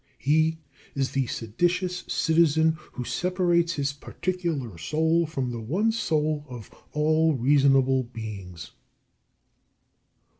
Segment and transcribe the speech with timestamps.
[0.17, 0.57] He
[0.95, 7.35] is the seditious citizen who separates his particular soul from the one soul of all
[7.35, 8.71] reasonable beings.